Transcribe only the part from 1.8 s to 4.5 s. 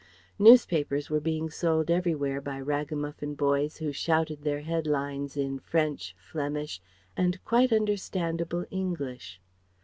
everywhere by ragamuffin boys who shouted